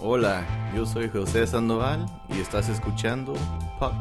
[0.00, 3.34] Hola, yo soy José Sandoval y estás escuchando
[3.78, 3.94] Puck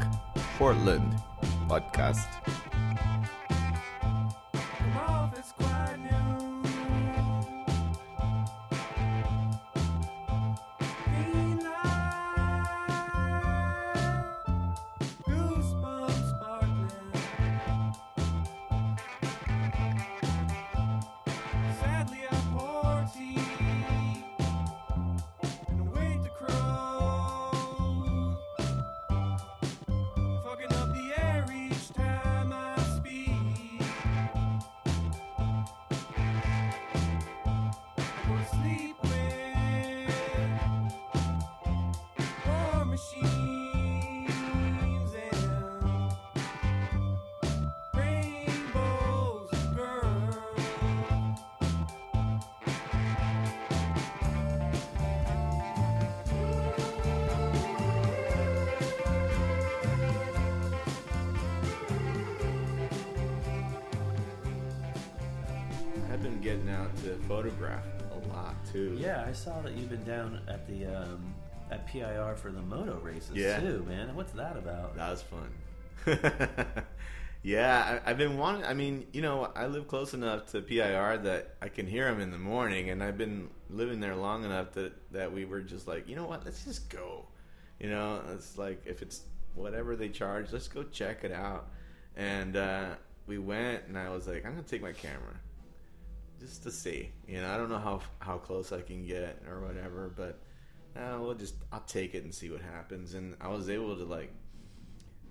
[0.60, 1.20] Portland
[1.68, 2.30] Podcast.
[66.18, 68.98] I've been getting out to photograph a lot too.
[69.00, 71.36] Yeah, I saw that you've been down at the um,
[71.70, 73.60] at PIR for the moto races Yeah.
[73.60, 74.16] too, man.
[74.16, 74.96] What's that about?
[74.96, 76.58] That was fun.
[77.44, 78.64] yeah, I, I've been wanting.
[78.66, 82.20] I mean, you know, I live close enough to PIR that I can hear them
[82.20, 85.88] in the morning, and I've been living there long enough that that we were just
[85.88, 87.26] like, you know what, let's just go.
[87.80, 89.22] You know, it's like if it's
[89.54, 91.68] whatever they charge, let's go check it out.
[92.16, 92.86] And uh,
[93.28, 95.36] we went, and I was like, I'm gonna take my camera
[96.40, 97.12] just to see.
[97.28, 100.42] You know, I don't know how how close I can get or whatever, but
[100.96, 103.14] uh, we'll just I'll take it and see what happens.
[103.14, 104.34] And I was able to like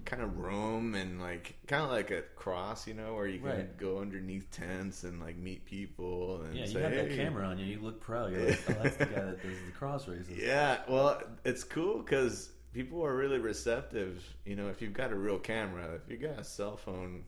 [0.05, 3.49] kind of roam and like kind of like a cross, you know, where you can
[3.49, 3.77] Right.
[3.77, 7.59] go underneath tents and like meet people and Yeah, you say, have that camera on
[7.59, 7.67] you.
[7.67, 8.29] You look pro.
[8.29, 10.29] You're like, oh, that's the guy that does the cross races.
[10.39, 14.25] Yeah, well, it's cool because people are really receptive.
[14.45, 17.25] You know, if you've got a real camera, if you got a cell phone,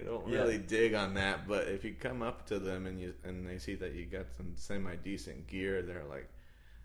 [0.00, 0.38] they don't Yeah.
[0.42, 1.46] really dig on that.
[1.48, 4.26] But if you come up to them and you and they see that you got
[4.36, 6.28] some semi decent gear, they're like,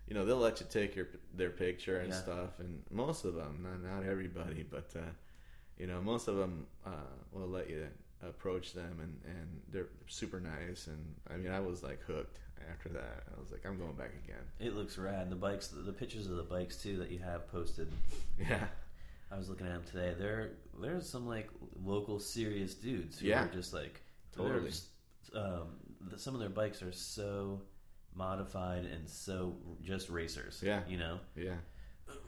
[0.08, 2.22] you know, they'll let you take your their picture and Yeah.
[2.22, 2.58] stuff.
[2.58, 5.00] And most of them, not not everybody, but uh,
[5.78, 6.90] you know, most of them uh,
[7.32, 7.88] will let you
[8.22, 10.86] approach them, and and they're super nice.
[10.86, 12.38] And I mean, I was like hooked
[12.70, 13.24] after that.
[13.36, 14.44] I was like, I'm going back again.
[14.60, 15.30] It looks rad.
[15.30, 17.88] The bikes, the pictures of the bikes too that you have posted.
[18.38, 18.66] Yeah.
[19.32, 20.14] I was looking at them today.
[20.18, 20.50] There,
[20.80, 21.48] there's some like
[21.82, 23.44] local serious dudes who Yeah.
[23.44, 24.02] are just like
[24.36, 24.70] Totally.
[25.34, 25.76] Um,
[26.10, 27.60] the, some of their bikes are so
[28.14, 30.60] modified and so just racers.
[30.64, 30.80] Yeah.
[30.88, 31.56] you know, Yeah,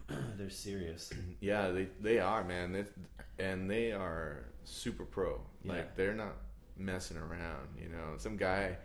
[0.37, 1.13] they're serious.
[1.41, 2.85] yeah, they they are man, they,
[3.39, 5.41] and they are super pro.
[5.63, 5.73] Yeah.
[5.73, 6.37] Like they're not
[6.77, 7.69] messing around.
[7.81, 8.77] You know, some guy,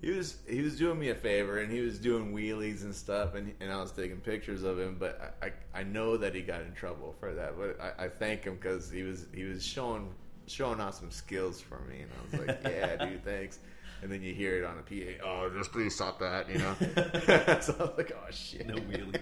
[0.00, 3.34] he was he was doing me a favor, and he was doing wheelies and stuff,
[3.34, 4.96] and and I was taking pictures of him.
[4.98, 7.58] But I I, I know that he got in trouble for that.
[7.58, 10.14] But I, I thank him because he was he was showing
[10.46, 13.58] showing off some skills for me, and I was like, yeah, dude, thanks.
[14.00, 16.76] And then you hear it on the PA, oh, just please stop that, you know.
[17.60, 19.20] so I was like, oh shit, No wheelies.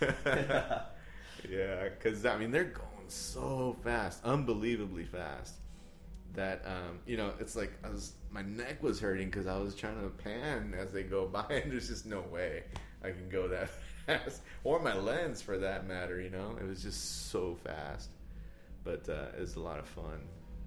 [1.50, 5.54] yeah, because I mean they're going so fast, unbelievably fast.
[6.34, 9.74] That um, you know, it's like I was my neck was hurting because I was
[9.74, 12.64] trying to pan as they go by, and there's just no way
[13.02, 13.70] I can go that
[14.06, 16.20] fast, or my lens for that matter.
[16.20, 18.10] You know, it was just so fast,
[18.84, 20.20] but uh, it's a lot of fun.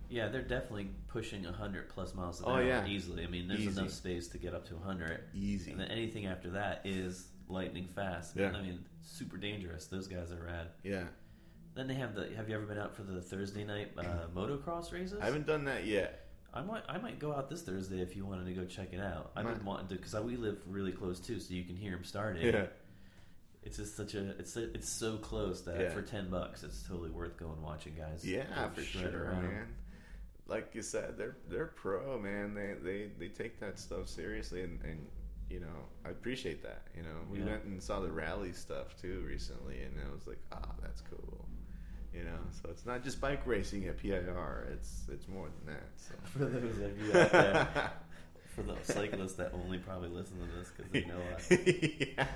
[0.09, 2.85] Yeah, they're definitely pushing 100 plus miles an Oh, hour yeah.
[2.85, 3.23] easily.
[3.23, 3.79] I mean, there's Easy.
[3.79, 5.21] enough space to get up to 100.
[5.33, 5.71] Easy.
[5.71, 8.35] And then anything after that is lightning fast.
[8.35, 8.51] Yeah.
[8.53, 9.85] I mean, super dangerous.
[9.85, 10.67] Those guys are rad.
[10.83, 11.05] Yeah,
[11.73, 12.29] Then they have the.
[12.35, 14.03] Have you ever been out for the Thursday night uh,
[14.35, 15.19] motocross races?
[15.21, 16.27] I haven't done that yet.
[16.53, 16.83] I might.
[16.89, 19.31] I might go out this Thursday if you wanted to go check it out.
[19.35, 22.03] I've been wanting to because we live really close too, so you can hear them
[22.03, 22.45] starting.
[22.45, 22.65] Yeah,
[23.63, 24.31] It's just such a.
[24.31, 25.89] It's it's so close that Yeah.
[25.91, 28.25] for ten bucks, it's totally worth going watching guys.
[28.25, 29.43] yeah, for sure, around.
[29.43, 29.67] man.
[30.47, 32.53] Like you said, they're they're pro, man.
[32.53, 35.07] They they they take that stuff seriously, and and
[35.49, 36.81] you know I appreciate that.
[36.97, 37.45] You know, we Yeah.
[37.45, 41.45] went and saw the rally stuff too recently, and I was like, ah, that's cool.
[42.13, 44.67] You know, so it's not just bike racing at PIR.
[44.73, 45.89] It's it's more than that.
[45.95, 46.13] So.
[46.33, 47.91] For those of you out there,
[48.55, 51.49] for those cyclists that only probably listen to this because they know us.
[52.17, 52.27] yeah,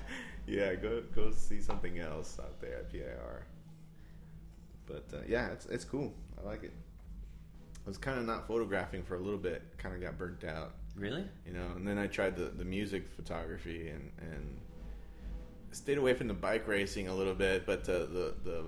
[0.46, 0.74] yeah.
[0.76, 3.46] Go go see something else out there at PIR.
[4.86, 6.14] But uh, yeah, it's it's cool.
[6.40, 6.72] I like it.
[7.84, 9.62] I was kind of not photographing for a little bit.
[9.78, 11.24] Kind of got burnt out, Really?
[11.46, 11.66] you know.
[11.76, 14.58] And then I tried the, the music photography and and
[15.70, 17.66] stayed away from the bike racing a little bit.
[17.66, 18.64] But uh, the the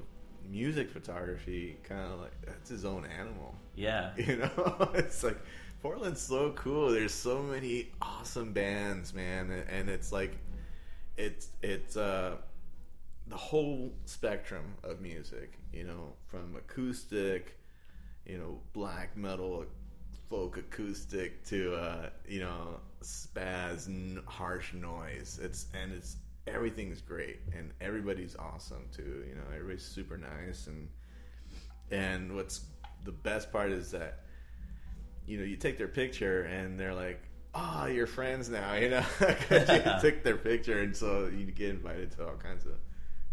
[0.49, 3.55] music photography kind of like that's his own animal.
[3.75, 4.13] Yeah.
[4.17, 5.39] You know, it's like
[5.83, 6.91] Portland's so cool.
[6.91, 10.37] There's so many awesome bands, man, and- and it's like
[11.17, 12.37] it's it's uh,
[13.29, 15.53] the whole spectrum of music.
[15.73, 17.59] You know, from acoustic,
[18.27, 19.67] you know, black metal,
[20.31, 23.89] folk acoustic to uh, you know, spaz,
[24.27, 25.39] harsh noise.
[25.43, 26.17] It's and it's
[26.49, 29.25] everything's great and everybody's awesome too.
[29.29, 30.89] You know, everybody's super nice and
[31.91, 32.67] and what's
[33.05, 34.21] the best part is that
[35.27, 37.21] you know you take their picture and they're like
[37.55, 39.05] oh you're friends now you know
[39.51, 42.73] you took their picture and so you get invited to all kinds of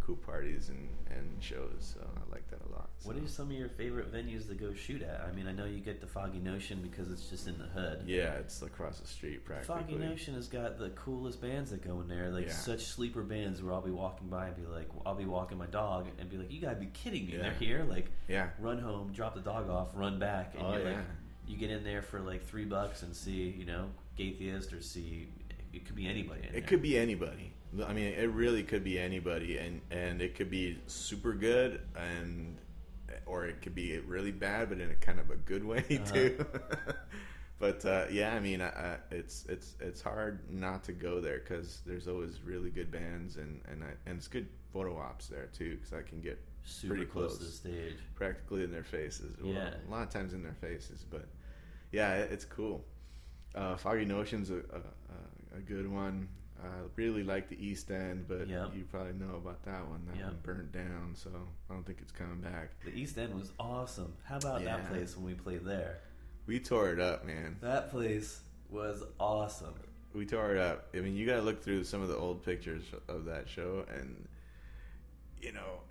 [0.06, 3.57] cool parties and, and shows so i like that a lot What are some of
[3.57, 5.25] your favorite venues to go shoot at?
[5.28, 8.04] I mean, I know you get the Foggy Notion because it's just in the hood.
[8.06, 12.02] yeah it's across the street practically Foggy Notion has got the coolest bands that go
[12.02, 12.52] in there, like Yeah.
[12.54, 15.66] such sleeper bands where I'll be walking by and be like, I'll be walking my
[15.68, 17.42] dog and be like, you gotta be kidding me, Yeah.
[17.44, 20.86] they're here, like, yeah run home, drop the dog off, run back, and Oh, you're
[20.86, 20.98] like,
[21.48, 25.30] you get in there for like three bucks and see, you know, Gaytheist or see,
[25.74, 26.42] it could be anybody.
[26.42, 26.62] In It there.
[26.62, 27.54] could be anybody.
[27.83, 32.57] I mean, it really could be anybody, and and it could be super good, and
[33.25, 36.13] or it could be really bad, but in a kind of a good way Uh-huh.
[36.13, 36.45] too.
[37.60, 41.39] but uh, yeah, I mean, I, I, it's it's it's hard not to go there
[41.39, 45.48] because there's always really good bands, and and I, and it's good photo ops there
[45.54, 47.39] too, because I can get super pretty close close.
[47.39, 47.94] to the stage.
[48.16, 49.36] practically in their faces.
[49.42, 49.69] Well, Yeah.
[49.88, 51.25] a lot of times in their faces, but
[51.92, 52.83] yeah, it, it's cool.
[53.54, 56.28] Uh, Foggy Notion's a, a, a- a good one.
[56.63, 58.75] I really like the East End, but Yep.
[58.75, 60.06] you probably know about that one.
[60.07, 60.25] That Yep.
[60.25, 61.30] one burnt down, so
[61.69, 62.72] I don't think it's coming back.
[62.84, 64.13] The East End was awesome.
[64.24, 66.00] How about that place when we played there?
[66.48, 67.57] We tore it up, man.
[67.62, 69.75] That place was awesome.
[70.13, 70.88] We tore it up.
[70.96, 73.86] I mean, you got to look through some of the old pictures of that show,
[73.90, 74.28] and
[75.42, 75.81] you know,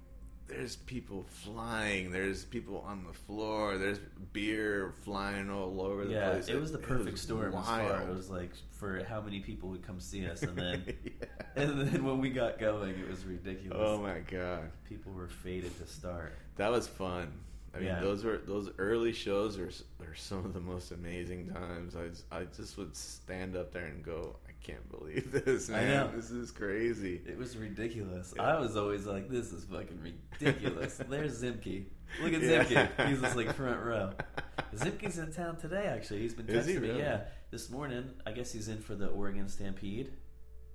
[0.46, 2.10] there's people flying.
[2.10, 3.78] There's people on the floor.
[3.78, 3.98] There's
[4.32, 6.48] beer flying all over the Yeah, place.
[6.48, 8.08] it was the perfect storm as far wild.
[8.10, 11.12] it was like for how many people would come see us, and then Yeah.
[11.56, 13.78] and then when we got going, it was ridiculous.
[13.80, 16.34] Oh my god, People were fated to start.
[16.56, 17.32] that was fun.
[17.74, 18.00] I mean, Yeah.
[18.00, 19.70] those were those early shows are
[20.00, 21.96] are some of the most amazing times.
[21.96, 26.10] I just, I just would stand up there and go, I can't believe this, man.
[26.16, 27.20] This is crazy.
[27.26, 28.32] It was ridiculous.
[28.36, 28.42] Yeah.
[28.42, 30.00] I was always like, "This is fucking
[30.40, 31.84] ridiculous." There's Zimke.
[32.22, 32.64] Look at Yeah.
[32.64, 33.08] Zimke.
[33.08, 34.12] He's just like front row.
[34.74, 35.86] Zimke's in town today.
[35.86, 36.98] Actually, he's been Is he texting me.
[36.98, 37.20] Yeah,
[37.50, 38.10] this morning.
[38.26, 40.12] I guess he's in for the Oregon Stampede.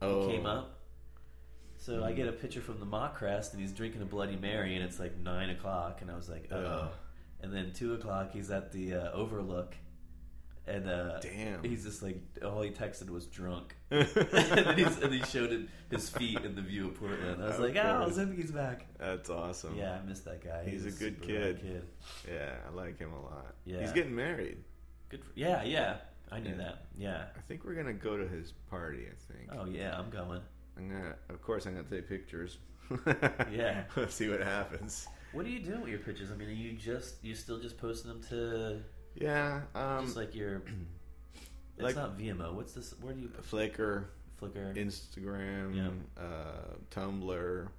[0.02, 0.76] Oh, He came up.
[1.78, 4.76] So I get a picture from the Mock Crest, and he's drinking a Bloody Mary,
[4.76, 6.90] and it's like nine o'clock, and I was like, "Oh." Ugh.
[7.42, 9.74] And then two o'clock, he's at the uh, Overlook,
[10.68, 11.64] and uh, Damn.
[11.64, 15.68] he's just like all he texted was drunk, and, then he's, and he showed it,
[15.90, 17.42] his feet in the view of Portland.
[17.42, 18.18] I was Of like, "Oh, course.
[18.18, 19.76] Zimke's back." That's awesome.
[19.78, 20.64] Yeah, I missed that guy.
[20.70, 21.84] He's a good rad kid.
[22.32, 23.56] Yeah, I like him a lot.
[23.66, 23.82] Yeah.
[23.82, 24.58] He's getting married.
[25.10, 25.24] Good.
[25.24, 25.98] For, yeah, yeah.
[26.32, 26.58] I knew Yeah.
[26.58, 26.86] that.
[26.98, 27.24] Yeah.
[27.36, 29.08] I think we're gonna go to his party.
[29.08, 29.50] I think.
[29.52, 30.42] Oh yeah, I'm going.
[30.78, 32.58] I'm gonna, of course, I'm gonna take pictures.
[33.52, 33.84] Yeah.
[33.96, 35.08] Let's see what happens.
[35.34, 36.30] What are you doing with your pictures?
[36.32, 38.82] I mean, are you just you still just posting them to
[39.20, 39.62] Yeah.
[39.76, 40.62] Um, just like your?
[41.76, 42.54] It's like- not Vimeo.
[42.54, 42.94] What's this?
[43.00, 44.04] Where do you Flickr,
[44.42, 44.76] Flickr?
[44.76, 46.22] Instagram, Yeah.
[46.22, 47.70] uh, Tumblr,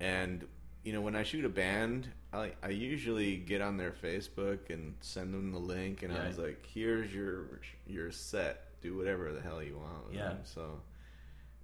[0.00, 0.46] and
[0.84, 4.96] you know when I shoot a band, I I usually get on their Facebook and
[5.00, 8.78] send them the link, and I was like, "Here's your your set.
[8.82, 10.28] Do whatever the hell you want." With Yeah.
[10.28, 10.38] them.
[10.44, 10.82] So,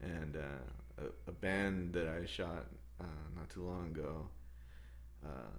[0.01, 2.65] and uh, a, a band that I shot
[2.99, 3.05] uh,
[3.37, 4.27] not too long ago,
[5.23, 5.53] uh,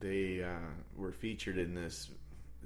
[0.00, 0.48] they uh,
[0.96, 2.10] were featured in this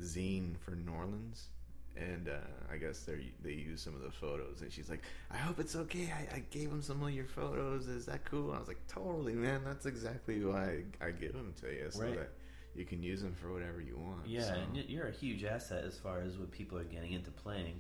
[0.00, 1.48] zine for New Orleans.
[1.94, 2.32] And uh,
[2.72, 5.76] I guess they they use some of the photos, and she's like, "I hope it's
[5.76, 6.10] okay.
[6.10, 7.86] I, I gave him some of your photos.
[7.86, 9.60] Is that cool?" And I was like, "Totally, man.
[9.62, 12.16] That's exactly why I, I give them to you, so Right.
[12.16, 12.30] that
[12.74, 15.84] you can use them for whatever you want." Yeah, So- and you're a huge asset
[15.84, 17.78] as far as what people are getting into playing.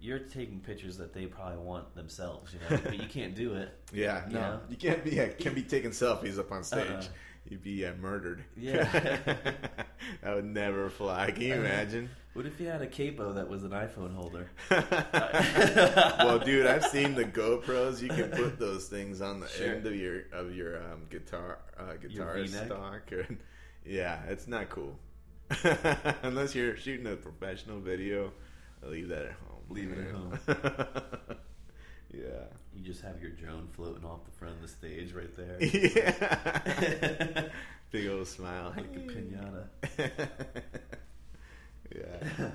[0.00, 3.68] You're taking pictures that they probably want themselves, you know, but you can't do it.
[3.92, 4.58] yeah, no, Yeah.
[4.68, 6.88] you can't be can't be taking selfies up on stage.
[6.90, 7.04] Uh-uh.
[7.48, 8.44] You'd be uh, murdered.
[8.56, 8.84] Yeah.
[10.22, 11.30] that would never fly.
[11.30, 12.08] Can you imagine?
[12.32, 14.50] What if you had a capo that was an iPhone holder?
[16.18, 18.00] well, dude, I've seen the GoPros.
[18.00, 19.74] You can put those things on the Sure.
[19.74, 23.12] end of your of your um, guitar uh, guitar stock.
[23.12, 23.38] And,
[23.84, 24.98] yeah, it's not cool
[26.22, 28.32] unless you're shooting a professional video.
[28.82, 29.62] Leave that at home.
[29.68, 31.36] Leave it at home.
[32.16, 32.44] Yeah.
[32.74, 35.58] You just have your drone floating off the front of the stage right there.
[35.60, 37.48] Yeah.
[37.90, 38.72] Big old smile.
[38.76, 39.66] Like a pinata.
[41.94, 42.50] yeah.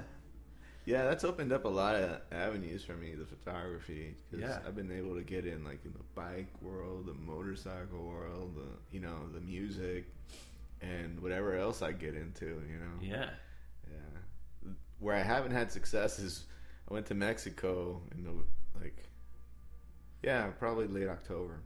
[0.86, 4.16] Yeah, that's opened up a lot of avenues for me, the photography.
[4.32, 4.60] Cause Yeah.
[4.66, 8.96] I've been able to get in like in the bike world, the motorcycle world, the
[8.96, 10.06] you know the music,
[10.82, 12.46] and whatever else I get into.
[12.46, 13.00] You know.
[13.02, 13.30] Yeah.
[13.90, 14.72] Yeah.
[15.00, 16.46] Where I haven't had success is
[16.90, 18.32] I went to Mexico in the
[18.82, 19.06] like
[20.24, 21.60] Yeah, probably late October.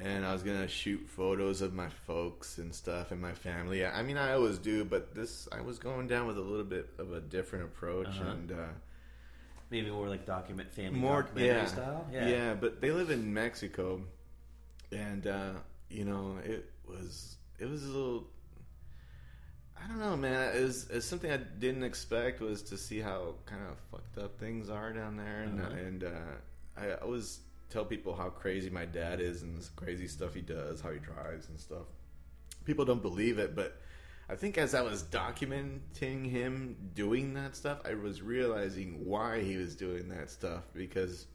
[0.00, 3.84] And I was gonna shoot photos of my folks and stuff and my family.
[3.84, 6.90] I mean, I always do, but this I was going down with a little bit
[6.98, 8.30] of a different approach Uh-huh.
[8.30, 8.66] and uh,
[9.70, 12.06] Maybe more like document family more documentary yeah, style.
[12.12, 12.54] yeah, yeah.
[12.54, 14.02] But they live in Mexico,
[14.92, 15.54] and uh,
[15.90, 18.28] you know it was it was a little.
[19.76, 20.52] I don't know, man.
[20.56, 24.70] It's, it's something I didn't expect was to see how kind of fucked up things
[24.70, 25.70] are down there, and Uh-huh.
[25.74, 26.08] and uh,
[26.80, 30.80] I always tell people how crazy my dad is and this crazy stuff he does,
[30.80, 31.86] how he drives and stuff.
[32.64, 33.80] People don't believe it, but
[34.28, 39.56] I think as I was documenting him doing that stuff, I was realizing why he
[39.56, 41.26] was doing that stuff because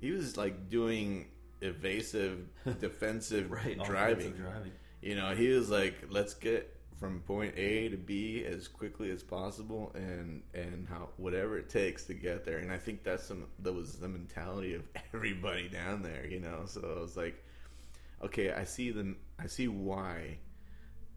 [0.00, 1.26] he was like doing
[1.60, 2.48] evasive,
[2.80, 3.78] defensive Right.
[3.84, 4.32] driving.
[4.32, 4.72] driving.
[5.02, 9.22] You know, he was like, "Let's get from point A to B as quickly as
[9.22, 13.46] possible, and and how whatever it takes to get there." And I think that's some
[13.60, 14.82] that was the mentality of
[15.14, 16.26] everybody down there.
[16.26, 17.42] You know, so I was like,
[18.22, 20.38] "Okay, I see the I see why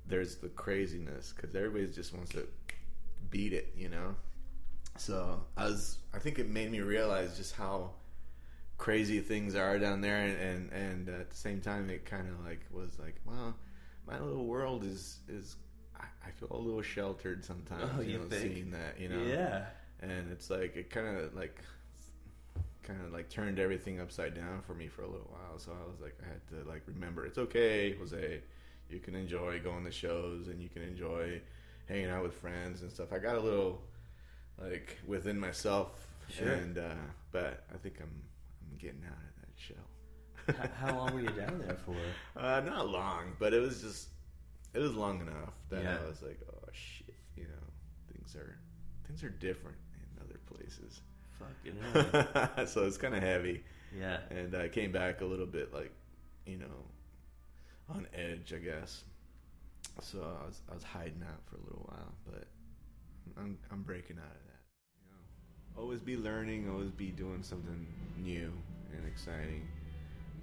[0.08, 2.48] there's the craziness because everybody just wants to
[3.30, 4.16] beat it." You know,
[4.98, 7.92] so I was I think it made me realize just how
[8.78, 12.46] crazy things are down there and and, and at the same time it kind of
[12.46, 13.54] like was like well
[14.08, 15.58] my little world is is
[16.00, 18.54] I, feel a little sheltered sometimes Oh, you, you know think?
[18.54, 19.66] seeing that you know Yeah.
[20.02, 21.60] and it's like it kind of like
[22.84, 25.90] kind of like turned everything upside down for me for a little while so I
[25.90, 28.42] was like I had to like remember it's okay Jose
[28.90, 31.42] you can enjoy going to shows and you can enjoy
[31.88, 33.82] hanging out with friends and stuff I got a little
[34.62, 36.48] like within myself Sure.
[36.50, 36.94] and uh
[37.32, 38.22] but I think I'm
[38.72, 41.96] I'm getting out of that shell how, how long were you down there for?
[42.40, 44.08] uh, not long, but it was just
[44.74, 45.98] it was long enough that Yeah.
[46.04, 48.58] I was like, oh shit, you know, things are
[49.08, 51.02] things are different in other places.
[51.40, 51.80] Fucking
[52.56, 52.68] hell.
[52.68, 53.64] so it's kind of heavy,
[53.98, 54.18] yeah.
[54.30, 55.92] and I came back a little bit like,
[56.46, 56.86] you know,
[57.90, 59.04] on edge, I guess.
[60.02, 62.48] So I was I was hiding out for a little while, but
[63.38, 64.62] I'm I'm breaking out of that.
[65.02, 68.52] You know, always be learning, always be doing something new
[68.96, 69.68] and exciting,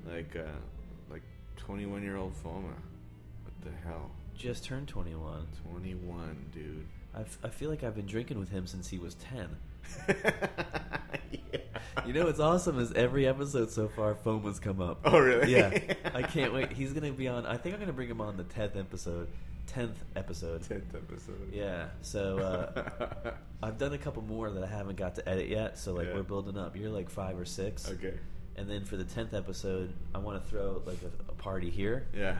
[0.07, 0.59] like uh,
[1.11, 1.23] like
[1.57, 2.75] 21 year old Foma.
[3.67, 4.11] The hell?
[4.37, 5.47] Just turned 21.
[5.71, 6.87] 21, dude.
[7.43, 9.57] I feel like I've been drinking with him since he was 10.
[11.33, 11.41] yeah.
[12.07, 15.01] You know what's awesome is every episode so far, Foma's come up.
[15.05, 15.53] Oh, really?
[15.55, 15.95] Yeah.
[16.15, 16.73] I can't wait.
[16.73, 18.77] He's going to be on, I think I'm going to bring him on the 10th
[18.77, 19.29] episode.
[19.75, 20.61] 10th episode.
[20.63, 21.51] 10th episode.
[21.53, 21.87] Yeah.
[22.03, 22.39] So
[23.25, 23.33] uh,
[23.63, 25.79] I've done a couple more that I haven't got to edit yet.
[25.79, 26.15] So, like, Yeah.
[26.15, 26.77] we're building up.
[26.77, 27.91] You're like five or six.
[27.91, 28.15] okay.
[28.57, 32.07] And then for the 10th episode, I want to throw like a, a party here
[32.15, 32.39] Yeah.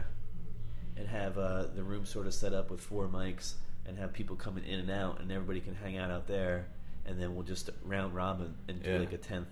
[0.97, 3.53] And have uh, the room sort of set up with four mics
[3.85, 6.67] and have people coming in and out and everybody can hang out out there
[7.05, 8.97] and then we'll just round robin and do Yeah.
[8.99, 9.45] like a 10th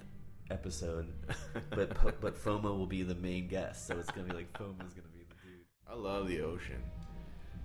[0.51, 1.07] episode
[1.69, 4.93] but po- but FOMO will be the main guest so it's gonna be like FOMO's
[4.93, 6.81] gonna be the dude I love the ocean.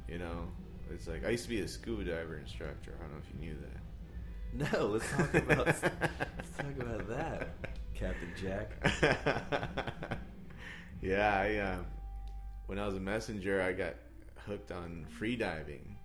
[0.09, 0.49] You know,
[0.93, 2.95] it's like I used to be a scuba diver instructor.
[2.99, 4.73] I don't know if you knew that.
[4.73, 7.49] no let's talk about let's talk about that
[7.95, 8.71] Captain Jack
[11.03, 11.79] yeah, I uh,
[12.71, 13.97] when I was a messenger, I got
[14.47, 15.97] hooked on free diving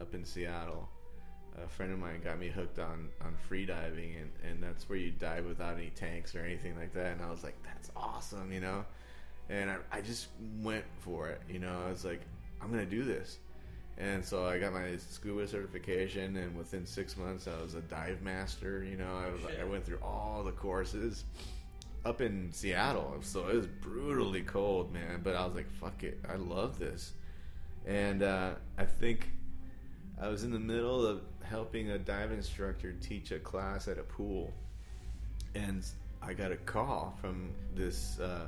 [0.00, 0.88] up in Seattle.
[1.62, 4.96] A friend of mine got me hooked on on free diving, and and that's where
[4.96, 7.12] you dive without any tanks or anything like that.
[7.12, 8.86] And I was like, that's awesome, you know.
[9.50, 10.28] And I, I just
[10.62, 11.78] went for it, you know.
[11.86, 12.22] I was like,
[12.62, 13.36] I'm gonna do this.
[13.98, 18.22] And so I got my scuba certification, and within six months, I was a dive
[18.22, 18.82] master.
[18.82, 19.42] You know, I, was.
[19.60, 21.24] I went through all the courses
[22.04, 25.20] up in Seattle, so it was brutally cold, man.
[25.22, 27.12] But I was like, "Fuck it, I love this."
[27.86, 29.30] And uh, I think
[30.20, 34.02] I was in the middle of helping a dive instructor teach a class at a
[34.02, 34.52] pool,
[35.54, 35.84] and
[36.22, 38.46] I got a call from this uh,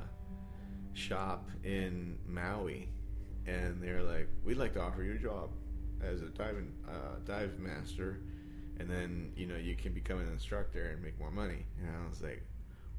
[0.93, 2.87] shop in Maui,
[3.47, 5.49] and they're like, "We'd like to offer you a job
[6.01, 8.19] as a diving uh, dive master,
[8.79, 12.07] and then you know you can become an instructor and make more money." And I
[12.07, 12.43] was like,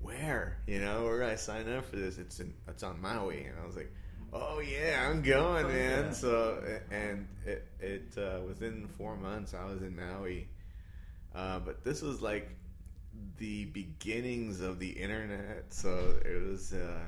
[0.00, 0.58] "Where?
[0.66, 2.18] You know, where I sign up for this?
[2.18, 3.92] It's in it's on Maui." And I was like,
[4.32, 6.10] "Oh yeah, I'm going, Oh, man." yeah.
[6.12, 10.48] So and it it uh, within four months I was in Maui,
[11.34, 12.48] uh, but this was like
[13.38, 15.66] the beginnings of the internet.
[15.70, 16.72] So it was.
[16.72, 17.00] Uh,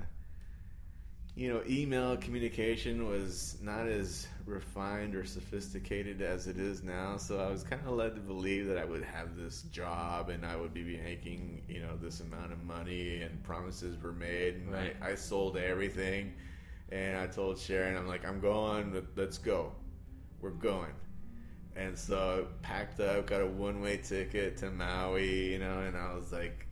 [1.40, 7.16] you know, email communication was not as refined or sophisticated as it is now.
[7.16, 10.44] So I was kind of led to believe that I would have this job and
[10.44, 14.56] I would be making, you know, this amount of money and promises were made.
[14.56, 14.94] And Right.
[15.00, 16.34] I, I sold everything.
[16.92, 19.72] And I told Sharon, I'm like, I'm going, let- let's go.
[20.42, 20.92] We're going.
[21.74, 25.96] And so I packed up, got a one way ticket to Maui, you know, and
[25.96, 26.66] I was like,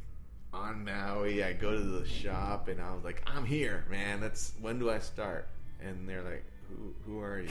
[0.53, 1.43] on Maui.
[1.45, 4.21] I go to the shop and I was like, I'm here, man.
[4.21, 5.49] That's when do I start?
[5.81, 7.49] And they're like, Who who are you?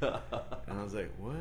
[0.00, 1.36] And I was like, What?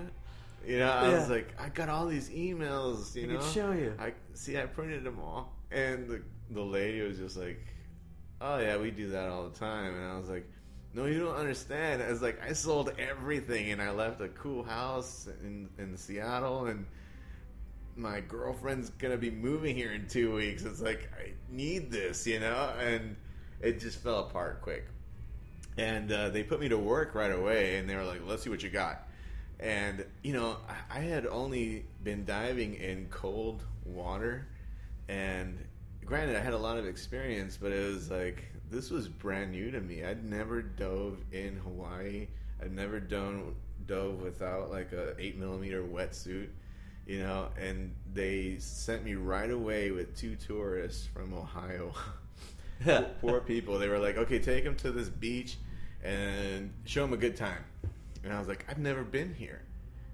[0.65, 3.15] You know, I was like, I got all these emails.
[3.15, 3.93] You I know, can show you.
[3.99, 4.57] I see.
[4.57, 7.59] I printed them all, and the the lady was just like,
[8.41, 10.49] "Oh yeah, we do that all the time." And I was like,
[10.95, 14.63] "No, you don't understand." I was like, "I sold everything, and I left a cool
[14.63, 16.87] house in in Seattle, and
[17.95, 20.63] my girlfriend's gonna be moving here in two weeks.
[20.63, 23.15] It's like I need this, you know." And
[23.61, 24.85] it just fell apart quick.
[25.77, 28.49] And uh, they put me to work right away, and they were like, "Let's see
[28.49, 29.07] what you got."
[29.59, 30.57] And you know,
[30.89, 34.47] I, had only been diving in cold water,
[35.07, 35.57] and
[36.05, 39.71] granted, I had a lot of experience, but it was like this was brand new
[39.71, 40.03] to me.
[40.03, 42.27] I'd never dove in Hawaii.
[42.61, 43.55] I'd never done
[43.87, 46.49] dove without like a eight millimeter wetsuit,
[47.05, 47.49] you know.
[47.59, 51.93] And they sent me right away with two tourists from Ohio.
[53.21, 53.79] poor, people.
[53.79, 55.57] They were like, okay, take them to this beach
[56.03, 57.63] and show them a good time.
[58.23, 59.61] And I was like, I've never been here.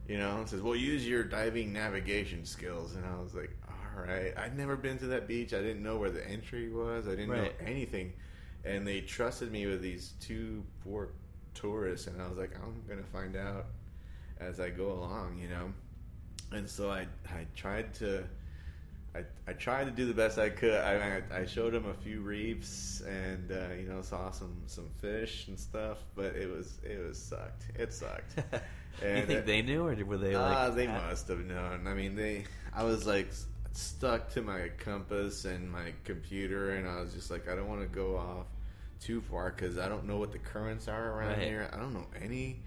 [0.08, 2.96] You know, and says, well, use your diving navigation skills.
[2.96, 4.34] And I was like, all right.
[4.38, 5.54] I'd never been to that beach.
[5.54, 7.08] I didn't know where the entry was.
[7.08, 7.44] I didn't Right.
[7.62, 8.14] know anything.
[8.66, 11.10] And they trusted me with these two poor
[11.54, 12.08] tourists.
[12.08, 13.68] And I was like, I'm going to find out
[14.40, 15.72] as I go along, you know.
[16.52, 18.26] And so I, I tried to
[19.14, 20.74] I, I tried to do the best I could.
[20.74, 25.48] I, I, showed him a few reefs and uh, you know saw some, some fish
[25.50, 27.64] and stuff, but it was it was sucked.
[27.78, 28.38] It sucked.
[29.04, 30.56] you think they knew, or were they like?
[30.56, 31.88] Ah, they ah, must have known.
[31.88, 32.46] I mean, they.
[32.74, 33.28] I was like
[33.74, 37.82] stuck to my compass and my computer, and I was just like, I don't want
[37.82, 38.46] to go off
[39.02, 41.48] too far because I don't know what the currents are around Right.
[41.48, 41.70] here.
[41.74, 42.60] I don't know any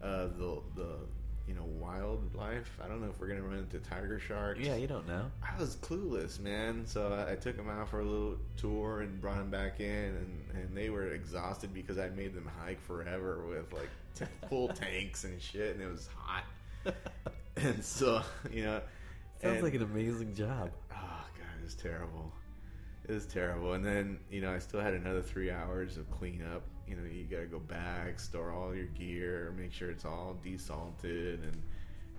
[0.00, 0.98] of the the
[1.46, 2.70] you know wildlife.
[2.82, 4.60] I don't know if we're gonna run into tiger sharks.
[4.60, 5.30] Yeah, you don't know.
[5.42, 6.86] I was clueless, man.
[6.86, 9.86] So I, I took them out for a little tour and brought them back in,
[10.16, 14.68] and, and they were exhausted because I made them hike forever with like t- full
[14.74, 16.44] tanks and shit, and it was hot.
[17.56, 18.80] And so, you know,
[19.42, 20.70] Sounds and- like an amazing job.
[20.92, 20.94] Oh
[21.36, 22.32] god, it was terrible.
[23.08, 23.72] It was terrible.
[23.74, 26.62] And then you know, I still had another three hours of cleanup.
[26.88, 30.36] You know, you got to go back, store all your gear, make sure it's all
[30.44, 31.62] desalted, and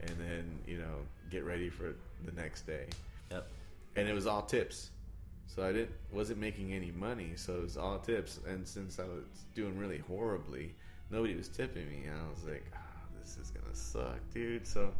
[0.01, 0.95] and then you know,
[1.29, 1.95] get ready for
[2.25, 2.85] the next day.
[3.31, 3.47] Yep.
[3.95, 4.91] And it was all tips.
[5.47, 8.39] So I didn't wasn't making any money, so it was all tips.
[8.47, 10.73] And since I was doing really horribly,
[11.11, 12.03] nobody was tipping me.
[12.09, 14.65] I was like, oh, this is gonna suck, dude.
[14.65, 14.91] So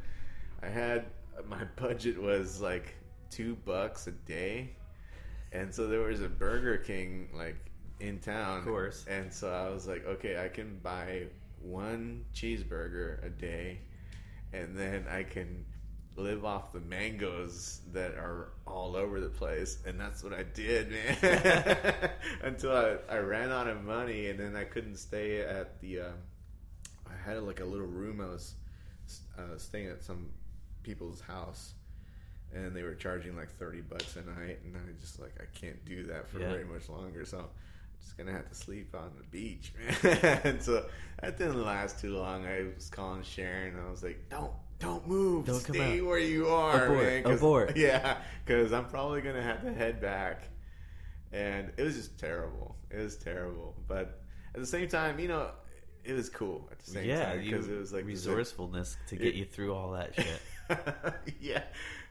[0.61, 1.05] I had
[1.47, 2.95] my budget was like
[3.31, 4.69] two bucks a day,
[5.51, 7.57] and so there was a Burger King like
[8.03, 9.05] in town, Of course.
[9.09, 11.23] And so I was like, okay, I can buy
[11.61, 13.79] one cheeseburger a day,
[14.51, 15.65] and then I can
[16.15, 19.79] live off the mangoes that are all over the place.
[19.87, 22.09] And that's what i did man.
[22.43, 26.13] Until I, I ran out of money and then i couldn't stay at the um,
[27.09, 28.53] i had like a little room i was
[29.39, 30.29] uh, staying at some
[30.83, 31.73] people's house.
[32.53, 34.59] And they were charging like 30 bucks a night.
[34.65, 36.49] And i just like i can't do that for Yeah.
[36.51, 37.25] very much longer.
[37.25, 37.45] So
[38.03, 40.85] just gonna have to sleep on the beach man and so
[41.21, 45.07] that didn't last too long i was calling sharon and i was like don't don't
[45.07, 47.77] move Don't stay where you are Abort, man abort.
[47.77, 50.43] yeah because i'm probably gonna have to head back
[51.31, 54.21] and it was just terrible it was terrible but
[54.53, 55.49] at the same time you know
[56.03, 59.27] it was cool at the same yeah, time because it was like resourcefulness to get
[59.27, 60.41] It- you through all that shit.
[61.41, 61.63] yeah,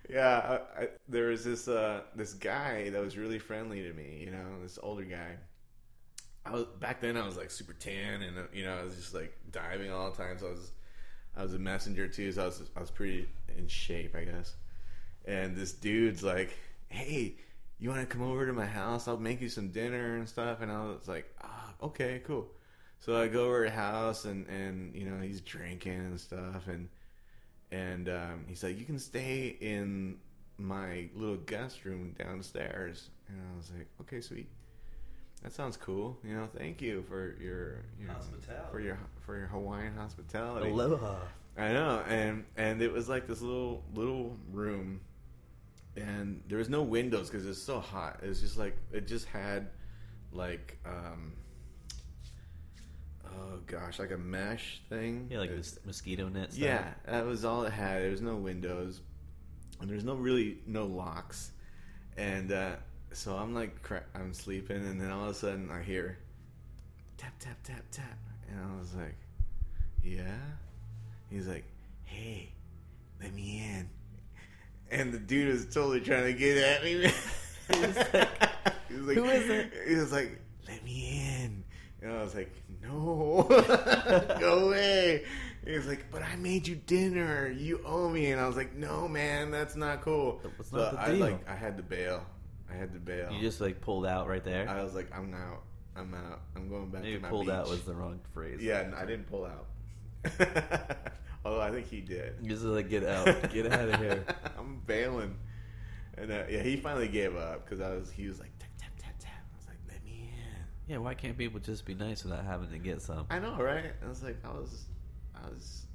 [0.09, 0.59] yeah.
[0.79, 4.23] I, I, there was this uh, this guy that was really friendly to me.
[4.25, 5.37] You know, this older guy.
[6.45, 7.17] I was back then.
[7.17, 10.11] I was like super tan, and uh, you know, I was just like diving all
[10.11, 10.39] the time.
[10.39, 10.73] So I was,
[11.37, 12.33] I was a messenger too.
[12.33, 14.57] So I was, I was pretty in shape, I guess.
[15.25, 16.57] And this dude's like,
[16.89, 17.37] "Hey,
[17.79, 19.07] you want to come over to my house?
[19.07, 22.49] I'll make you some dinner and stuff." And I was like, "Ah, okay, cool."
[23.01, 26.67] So I go over to his house, and and you know, he's drinking and stuff,
[26.67, 26.89] and
[27.71, 30.19] and um, he's like, "You can stay in
[30.59, 34.49] my little guest room downstairs." And I was like, "Okay, sweet.
[35.43, 36.19] That sounds cool.
[36.25, 38.69] You know, thank you for your, you know, Hospitality.
[38.71, 41.17] for your for your Hawaiian hospitality." Aloha.
[41.57, 45.01] I know, and and it was like this little little room,
[45.97, 48.21] and there was no windows because it's so hot.
[48.23, 49.69] It was just like it just had
[50.33, 51.33] like um
[53.27, 55.29] oh gosh, like a mesh thing.
[55.31, 56.53] Yeah, like It- this mosquito net.
[56.53, 56.63] Stuff.
[56.65, 58.03] yeah, that was all it had.
[58.03, 59.01] There was no windows,
[59.81, 61.53] and there's no really no locks,
[62.17, 62.77] and uh,
[63.15, 66.19] so I'm like cra- I'm sleeping, and then all of a sudden I hear
[67.19, 69.17] tap tap tap tap, and I was like,
[70.03, 70.37] yeah.
[71.31, 71.65] He's like,
[72.05, 72.51] hey,
[73.23, 73.89] let me in,
[74.91, 76.91] and the dude was totally trying to get at me.
[77.73, 78.29] He was like,
[78.89, 81.65] he was like, "Who is it?" He was like, "Let me in,"
[82.03, 82.51] and I was like,
[82.83, 83.47] "No,
[84.41, 85.25] go away."
[85.65, 87.49] He was like, "But I made you dinner.
[87.49, 91.01] You owe me," and I was like, "No, man, that's not cool." So not the
[91.01, 92.27] I like, I had to bail.
[92.71, 93.31] I had to bail.
[93.33, 94.69] You just like pulled out right there.
[94.69, 95.63] I was like, "I'm out.
[95.97, 96.41] I'm out.
[96.57, 98.61] I'm going back Maybe to my pulled out was the wrong phrase.
[98.63, 99.67] Yeah, and I didn't pull out.
[101.45, 102.35] Although I think he did.
[102.41, 104.25] You just like get out, get out of here.
[104.59, 105.37] I'm bailing.
[106.17, 108.11] And uh, yeah, he finally gave up because I was.
[108.11, 109.45] He was like tap tap tap tap.
[109.53, 110.93] I was like, let me in.
[110.93, 113.27] Yeah, why can't people just be nice without having to get some?
[113.31, 113.93] I know, right?
[114.05, 114.85] I was like, I was,
[115.35, 115.87] I was,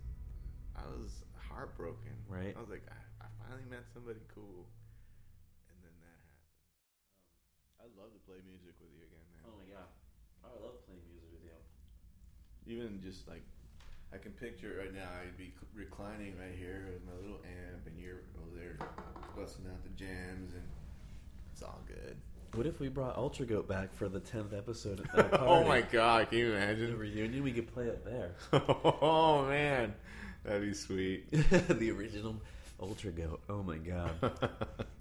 [0.76, 1.12] I was
[1.58, 2.14] heartbroken.
[2.28, 2.54] Right.
[2.56, 4.68] I was like, I, I finally met somebody cool,
[5.70, 7.86] and then that happened.
[7.86, 9.42] I'd love to play music with you again, man.
[9.50, 9.90] Oh my god,
[10.46, 11.56] I love playing music with you.
[12.70, 13.44] Even just like,
[14.14, 15.08] I can picture it right now.
[15.22, 18.76] I'd be reclining right here with my little amp, and you're over there
[19.36, 20.64] busting out the jams, and
[21.54, 22.16] it's all good.
[22.54, 25.02] What if we brought Ultra Goat back for the tenth episode?
[25.02, 27.00] Of the oh my god, can you imagine The imagine?
[27.00, 28.32] reunion, we could play it there.
[29.02, 29.94] oh man,
[30.44, 31.30] that'd be sweet.
[31.32, 32.36] the original
[32.82, 33.42] Ultra Goat.
[33.50, 34.14] Oh my god.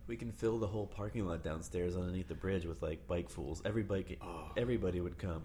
[0.07, 3.61] We can fill the whole parking lot downstairs underneath the bridge with like bike fools.
[3.65, 4.51] Every bike, Oh.
[4.57, 5.43] everybody would come.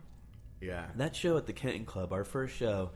[0.62, 2.91] yeah, That show at the Kenton Club, our first show.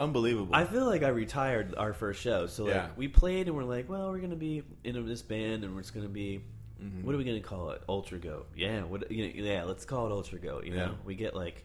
[0.00, 0.54] unbelievable.
[0.54, 2.46] I feel like I retired our first show.
[2.46, 2.88] So like Yeah.
[2.96, 5.94] we played and we're like, well, we're gonna be in this band and we're just
[5.94, 6.42] gonna be.
[6.80, 7.04] Mm-hmm.
[7.04, 7.82] What are we gonna call it?
[7.88, 8.48] Ultra Goat.
[8.54, 8.84] Yeah.
[8.84, 9.10] What?
[9.10, 9.64] You know, yeah.
[9.64, 10.64] Let's call it Ultra Goat.
[10.66, 10.94] You know, Yeah.
[11.04, 11.64] we get like.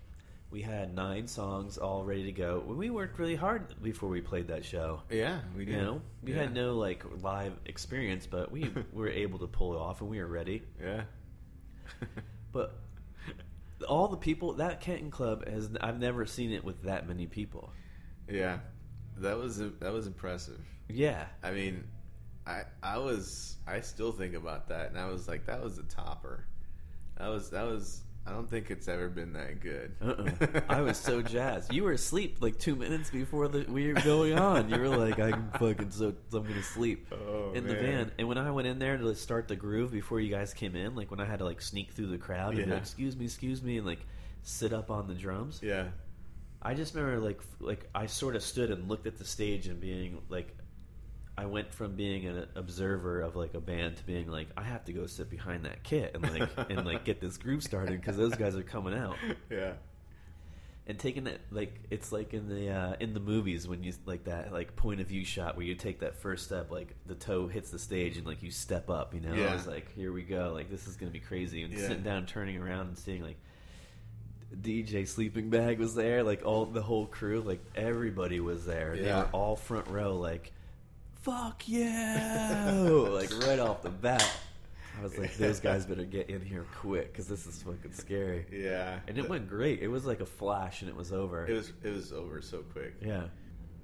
[0.54, 2.60] We had nine songs all ready to go.
[2.60, 5.02] We worked really hard before we played that show.
[5.10, 5.74] yeah, we did.
[5.74, 6.42] You know, we yeah.
[6.42, 10.20] had no like live experience, but we were able to pull it off, and we
[10.20, 10.62] were ready.
[10.80, 11.06] Yeah.
[12.52, 12.76] But
[13.90, 17.72] all the people that Kenton Club has, I've never seen it with that many people.
[18.30, 18.60] yeah,
[19.18, 20.62] that was that was impressive.
[20.88, 21.84] Yeah, I mean,
[22.46, 25.84] I I was I still think about that, and I was like, that was a
[25.84, 26.46] topper.
[27.18, 28.04] That was that was.
[28.26, 29.96] I don't think it's ever been that good.
[30.02, 30.62] uh-uh.
[30.70, 31.74] I was so jazzed.
[31.74, 34.70] You were asleep like two minutes before the we were going on.
[34.70, 38.38] You were like, "I'm fucking so I'm gonna sleep." Oh, in the van, and when
[38.38, 41.20] I went in there to start the groove before you guys came in, like when
[41.20, 43.86] I had to like sneak through the crowd and like, "Excuse me, excuse me," and
[43.86, 44.06] like
[44.42, 45.88] sit up on the drums, Yeah,
[46.62, 49.82] I just remember like like I sort of stood and looked at the stage and
[49.82, 50.56] being like
[51.38, 54.86] I went from being an observer of like a band to being like I have
[54.86, 58.18] to go sit behind that kit and like and like get this groove started because
[58.18, 59.18] those guys are coming out.
[59.50, 59.74] Yeah,
[60.86, 64.26] and taking that like it's like in the uh, in the movies when you like
[64.26, 67.48] that like point of view shot where you take that first step like the toe
[67.48, 69.34] hits the stage and like you step up you know?
[69.34, 69.54] I Yeah.
[69.54, 70.52] was like here we go.
[70.54, 71.64] Like this is gonna be crazy.
[71.64, 71.88] And Yeah.
[71.88, 73.38] sitting down turning around and seeing like
[74.62, 78.96] DJ Sleeping Bag was there like all the whole crew like everybody was there.
[78.96, 80.52] They were all front row like
[81.24, 84.30] fuck yeah like right off the bat
[85.00, 88.46] I was like those guys better get in here quick because this is fucking scary
[88.52, 89.00] yeah.
[89.08, 89.82] and it went great.
[89.82, 91.48] It was like a flash, and it was over.
[91.48, 92.94] It was it was over so quick.
[93.02, 93.24] yeah,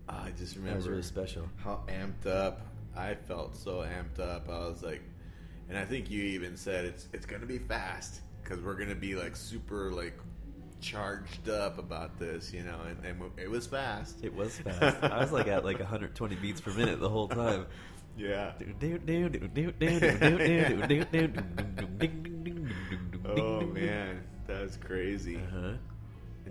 [0.08, 1.50] ah, I just remember that was really special.
[1.64, 2.62] how amped up
[2.96, 3.56] I felt.
[3.56, 4.50] So amped up.
[4.50, 5.02] I was like,
[5.68, 9.16] and I think you even said it's it's gonna be fast because we're gonna be
[9.16, 10.18] like super like
[10.82, 12.80] charged up about this, you know.
[12.88, 14.20] And, and it was fast.
[14.24, 15.04] It was fast.
[15.04, 17.66] I was like at like 120 beats per minute the whole time.
[18.18, 18.54] Yeah.
[23.26, 25.38] Oh Oh man, that was crazy.
[25.38, 25.74] Uh-huh.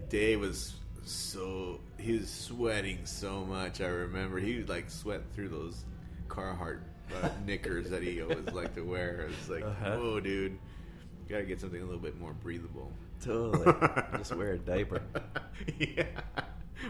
[0.08, 3.80] Dave was so he was sweating so much.
[3.80, 5.84] I remember he would like sweat through those
[6.28, 6.80] Carhartt
[7.22, 9.22] uh, knickers that he always liked to wear.
[9.22, 9.96] It was like, Uh-huh.
[9.96, 10.58] whoa, dude, you
[11.28, 12.92] gotta get something a little bit more breathable.
[13.22, 13.72] Totally.
[14.18, 15.02] Just wear a diaper.
[15.78, 16.04] yeah,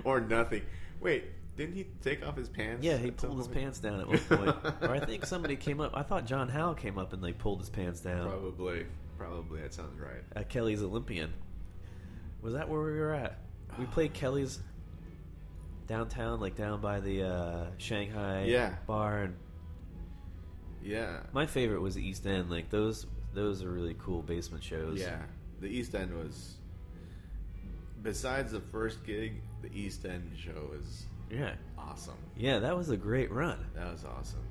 [0.04, 0.62] or nothing.
[1.00, 1.24] Wait,
[1.56, 2.84] didn't he take off his pants?
[2.84, 3.58] Yeah, he pulled his point?
[3.60, 4.56] pants down at one point.
[4.82, 5.92] or I think somebody came up.
[5.94, 8.86] I thought John Howe came up and like pulled his pants down Probably,
[9.16, 10.22] probably that sounds right.
[10.36, 11.32] at Kelly's Olympian.
[12.42, 13.38] Was that where we were at?
[13.78, 14.60] We played Kelly's
[15.86, 18.74] downtown, like down by the uh, Shanghai Yeah.
[18.86, 19.36] bar, and
[20.82, 22.50] Yeah, My favorite was the East End.
[22.50, 25.00] Like those, those are really cool basement shows.
[25.00, 25.22] Yeah,
[25.60, 26.54] the East End was.
[28.02, 32.14] Besides the first gig, the East End show was yeah, awesome.
[32.36, 32.58] yeah.
[32.58, 33.58] That was a great run.
[33.74, 34.44] That was awesome.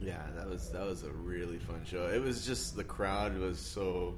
[0.00, 2.06] Yeah, that was that was a really fun show.
[2.06, 4.14] It was just the crowd was so.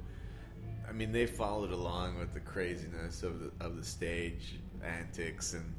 [0.87, 5.73] I mean, they followed along with the craziness of the of the stage antics, and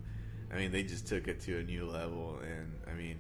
[0.52, 2.38] I mean, they just took it to a new level.
[2.42, 3.16] And I mean,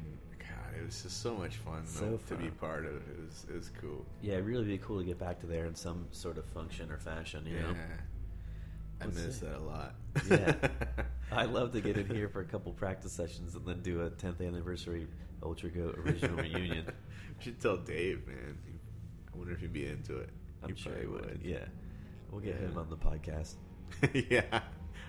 [0.78, 2.94] it was just so much fun, So to be part of.
[2.96, 4.04] It was it was cool.
[4.22, 6.90] Yeah, it'd really be cool to get back to there in some sort of function
[6.90, 7.44] or fashion.
[7.46, 7.74] You know,
[9.00, 9.46] I Let's miss see.
[9.46, 9.94] that a lot.
[10.30, 10.54] Yeah.
[11.32, 14.10] I love to get in here for a couple practice sessions and then do a
[14.10, 15.06] 10th anniversary
[15.42, 16.86] Ultra Goat original reunion.
[17.38, 18.58] We should tell Dave, man.
[19.32, 20.28] I wonder if he'd be into it.
[20.62, 21.40] I'm He sure he probably would.
[21.42, 21.64] Yeah,
[22.30, 22.66] we'll get Yeah.
[22.68, 23.54] him on the podcast.
[24.30, 24.60] yeah.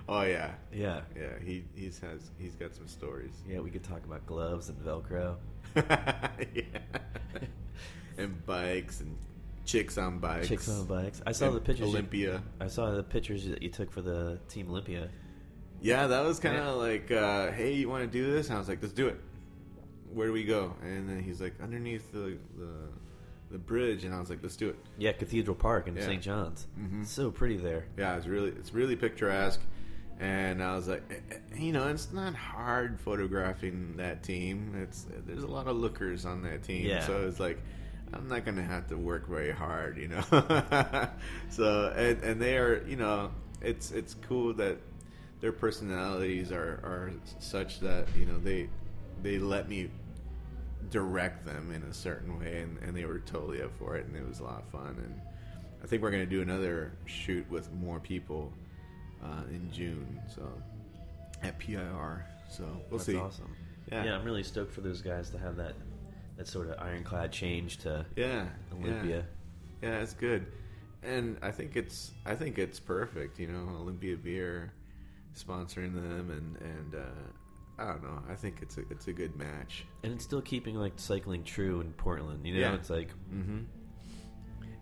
[0.07, 0.51] Oh yeah.
[0.73, 1.37] Yeah, Yeah.
[1.43, 3.33] He he's has he's got some stories.
[3.47, 5.35] yeah, we could talk about gloves and Velcro.
[6.55, 6.63] yeah.
[8.17, 9.15] and bikes and
[9.65, 10.47] chicks on bikes.
[10.47, 11.21] Chicks on bikes.
[11.25, 11.85] I saw And the pictures.
[11.87, 12.43] you- Olympia.
[12.59, 15.09] I saw the pictures that you took for the Team Olympia.
[15.81, 16.69] Yeah, that was kind Yeah.
[16.69, 18.47] of like, uh, hey, you want to do this?
[18.47, 19.19] And I was like, let's do it.
[20.13, 20.75] Where do we go?
[20.83, 22.69] And then he's like, underneath the the,
[23.51, 24.75] the bridge, and I was like, let's do it.
[24.97, 26.03] Yeah, Cathedral Park in Yeah.
[26.05, 26.21] St.
[26.21, 26.67] John's.
[26.79, 27.05] Mhm.
[27.05, 27.85] So pretty there.
[27.97, 29.61] Yeah, it's really it's really picturesque,
[30.19, 34.73] and I was like, eh, eh, you know, it's not hard photographing that team.
[34.81, 37.05] It's there's a lot of lookers on that team, Yeah.
[37.05, 37.59] so it's like.
[38.13, 40.19] I'm not gonna have to work very hard, you know.
[41.49, 44.79] so and, and they are, you know, it's it's cool that
[45.39, 48.67] their personalities are, are such that you know they
[49.23, 49.89] they let me
[50.89, 54.15] direct them in a certain way, and, and they were totally up for it, and
[54.17, 54.95] it was a lot of fun.
[55.01, 55.21] And
[55.81, 58.51] I think we're going to do another shoot with more people
[59.23, 60.41] uh, in June, so
[61.43, 62.25] at PIR.
[62.49, 63.15] So we'll That's see.
[63.17, 63.55] awesome.
[63.91, 64.05] Yeah.
[64.05, 65.73] yeah, I'm really stoked for those guys to have that
[66.37, 69.25] that sort of ironclad change to Yeah, Olympia.
[69.81, 69.89] Yeah.
[69.89, 70.45] yeah, it's good,
[71.03, 73.39] and I think it's I think it's perfect.
[73.39, 74.73] You know, Olympia Beer
[75.35, 78.21] sponsoring them, and and uh, I don't know.
[78.29, 79.85] I think it's a it's a good match.
[80.03, 82.45] And it's still keeping like cycling true in Portland.
[82.45, 82.73] You know, Yeah.
[82.75, 83.59] it's like Mm-hmm.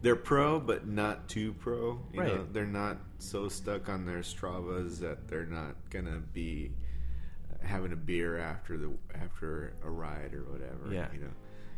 [0.02, 2.00] They're pro, but not too pro.
[2.14, 2.54] You know, Right.
[2.54, 6.72] they're not so stuck on their Stravas that they're not gonna be
[7.62, 10.94] having a beer after the after a ride or whatever.
[10.94, 11.08] Yeah.
[11.14, 11.32] you know,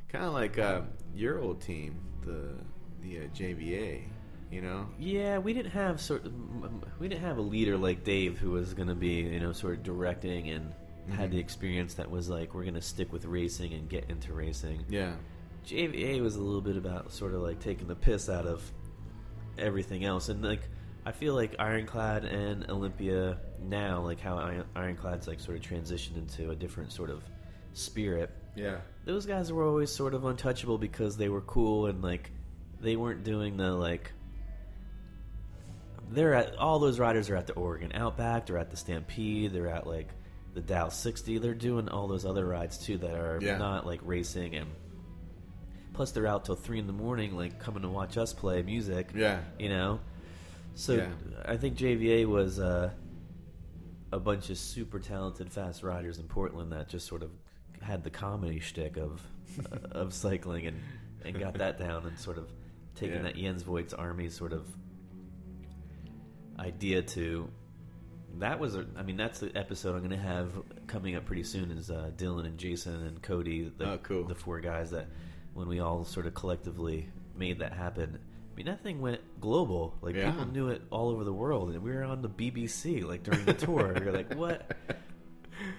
[0.10, 0.82] kind of like uh,
[1.16, 2.54] your old team, the
[3.02, 4.04] the uh, JVA.
[4.52, 6.34] You know, yeah, we didn't have sort of,
[7.00, 9.78] we didn't have a leader like Dave who was going to be you know sort
[9.78, 10.74] of directing and
[11.10, 11.32] had Mhm.
[11.32, 14.86] the experience that was like we're going to stick with racing and get into racing.
[14.90, 15.16] yeah,
[15.66, 18.64] JVA was a little bit about sort of like taking the piss out of
[19.58, 20.62] everything else, and like
[21.06, 26.18] I feel like Ironclad and Olympia now, like how Iron- Ironclad's like sort of transitioned
[26.18, 27.24] into a different sort of
[27.74, 28.30] spirit.
[28.56, 32.32] yeah, Those guys were always sort of untouchable because they were cool and like
[32.82, 34.12] they weren't doing the like.
[36.10, 38.46] They're at all those riders are at the Oregon Outback.
[38.48, 39.54] They're at the Stampede.
[39.54, 40.10] They're at like
[40.54, 41.38] the Dow 60.
[41.38, 43.58] They're doing all those other rides too that are Yeah.
[43.58, 44.70] not like racing and
[46.02, 49.12] plus they're out till three in the morning like coming to watch us play music
[49.14, 50.00] yeah, you know
[50.74, 51.10] so Yeah.
[51.46, 52.90] i think jva was uh,
[54.12, 57.30] a bunch of super talented fast riders in portland that just sort of
[57.84, 59.22] had the comedy shtick of
[59.72, 60.80] uh, of cycling and
[61.24, 62.52] and got that down and sort of
[62.96, 63.22] taking Yeah.
[63.22, 64.66] that jens voigt's army sort of
[66.58, 67.48] idea to
[68.40, 70.50] that was a, I mean that's the episode I'm going to have
[70.88, 74.24] coming up pretty soon is uh, Dylan and Jason and Cody the Oh, cool.
[74.24, 75.08] the four guys that
[75.54, 78.20] when we all sort of collectively made that happen
[78.54, 80.32] I mean that thing went global like Yeah.
[80.32, 83.46] people knew it all over the world and we were on the BBC like during
[83.46, 84.76] the tour you're like what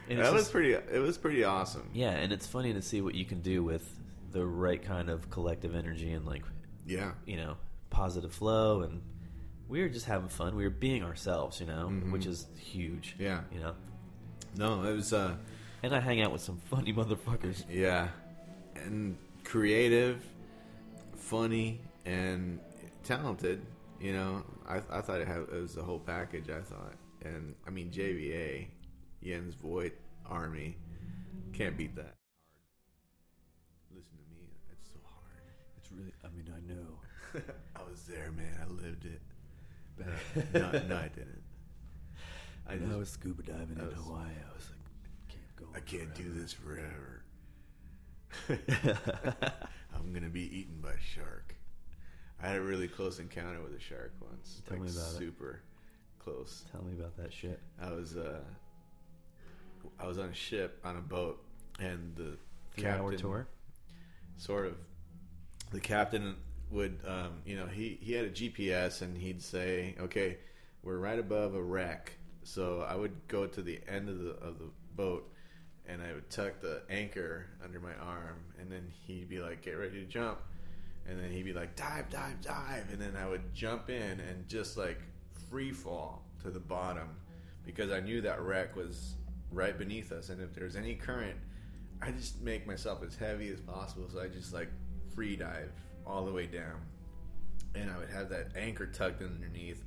[0.09, 0.73] And that was just- pretty.
[0.75, 1.89] It was pretty awesome.
[1.93, 3.89] yeah and it's funny to see what you can do with
[4.31, 6.45] the right kind of collective energy and like
[6.87, 7.57] Yeah, you know,
[7.91, 9.03] positive flow, and
[9.69, 10.57] we were just having fun.
[10.57, 12.11] We were being ourselves, you know, Mhm.
[12.13, 13.15] which is huge.
[13.19, 13.43] Yeah.
[13.53, 13.75] you know.
[14.57, 15.13] no, it was.
[15.13, 15.37] uh
[15.83, 17.65] And I hang out with some funny motherfuckers.
[17.71, 18.09] Yeah,
[18.75, 19.17] and
[19.53, 20.25] creative,
[21.15, 22.59] funny, and
[23.05, 23.61] talented.
[24.01, 26.49] You know, I, I thought it, had, it was the whole package.
[26.49, 28.67] I thought, and I mean JVA,
[29.23, 29.93] Jens Voigt
[30.25, 30.79] Army,
[31.53, 32.15] can't beat that.
[33.95, 35.43] Listen to me, it's so hard.
[35.77, 37.43] It's really, I mean, I know.
[37.77, 38.57] I was there, man.
[38.59, 39.21] I lived it.
[39.99, 41.43] But no, no, I didn't.
[42.67, 44.23] I When I was scuba diving I in Hawaii.
[44.25, 45.67] I was like, can't go.
[45.77, 47.22] I can't do this forever.
[48.49, 51.55] I'm gonna be eaten by a shark.
[52.42, 54.62] I had a really close encounter with a shark once.
[54.66, 55.18] Tell like me about it.
[55.18, 55.61] super
[56.18, 56.64] close.
[56.73, 57.61] Tell me about that shit.
[57.81, 58.40] I was uh
[59.99, 61.42] I was on a ship on a boat
[61.81, 62.38] and the
[62.77, 63.49] Three-hour captain tour.
[64.37, 64.77] sort of
[65.73, 66.37] the captain
[66.71, 70.38] would um, you know he he had a GPS and he'd say okay
[70.83, 72.12] we're right above a wreck
[72.45, 75.32] so I would go to the end of the of the boat
[75.87, 79.73] and I would tuck the anchor under my arm and then he'd be like get
[79.73, 80.38] ready to jump.
[81.09, 82.85] And then he'd be like dive dive dive.
[82.92, 85.01] And then I would jump in and just like
[85.51, 87.09] free fall to the bottom
[87.64, 89.14] because I knew that wreck was
[89.51, 90.29] right beneath us.
[90.29, 91.37] And if there's any current
[92.03, 94.68] I just make myself as heavy as possible, so I just like
[95.14, 95.71] free dive
[96.05, 96.81] all the way down,
[97.77, 99.85] and I would have that anchor tucked underneath,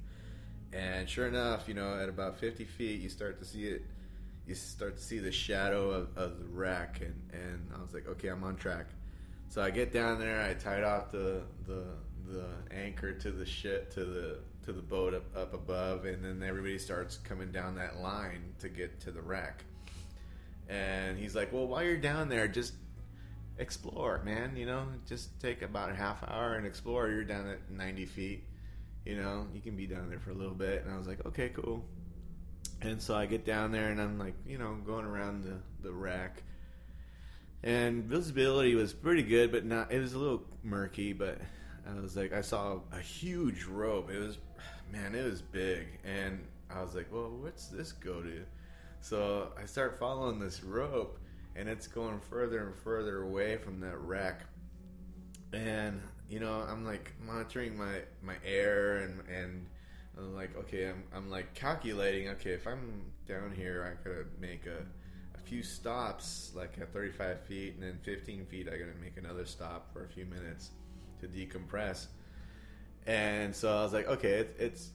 [0.71, 3.85] And sure enough, you know, at about 50 feet, you start to see it.
[4.47, 8.07] You start to see the shadow of, of the wreck, and, and I was like,
[8.07, 8.85] okay, I'm on track.
[9.49, 11.83] So I get down there, I tied off the the
[12.27, 16.47] the anchor to the ship to the to the boat up, up above, and then
[16.47, 19.63] everybody starts coming down that line to get to the wreck.
[20.67, 22.73] And he's like, "Well, while you're down there, just
[23.59, 24.55] explore, man.
[24.55, 27.09] You know, just take about a half hour and explore.
[27.09, 28.43] You're down at 90 feet.
[29.05, 31.23] You know, you can be down there for a little bit." And I was like,
[31.25, 31.85] "Okay, cool."
[32.81, 35.91] And so I get down there, and I'm like, you know, going around the the
[35.93, 36.43] wreck
[37.65, 39.91] and visibility was pretty good, but not.
[39.91, 41.39] It was a little murky, but
[41.89, 44.11] I was like, I saw a huge rope.
[44.11, 44.37] It was,
[44.91, 48.45] man, it was big, and I was like, well, what's this go to?
[49.01, 51.17] So I start following this rope,
[51.55, 54.41] and it's going further and further away from that wreck.
[55.51, 59.65] And you know, I'm like monitoring my my air, and and
[60.17, 62.29] I'm like, okay, I'm I'm like calculating.
[62.29, 64.85] Okay, if I'm down here, I could make a
[65.35, 69.45] a few stops, like at 35 feet, and then 15 feet, I gotta make another
[69.45, 70.71] stop for a few minutes
[71.19, 72.07] to decompress.
[73.05, 74.89] And so I was like, okay, it's, it's